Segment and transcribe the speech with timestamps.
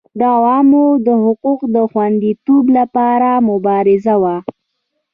[0.19, 4.35] د عوامو د حقوقو د خوندیتوب لپاره مبارزه وه.